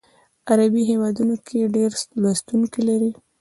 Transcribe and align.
عربي 0.49 0.83
هیوادونو 0.91 1.35
کې 1.45 1.71
ډیر 1.75 1.91
لوستونکي 2.21 2.81
لري. 2.89 3.11